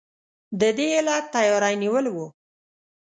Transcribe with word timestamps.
د 0.59 0.63
دې 0.77 0.87
علت 0.97 1.25
تیاری 1.35 1.73
نیول 1.83 2.05
وو. 2.09 2.27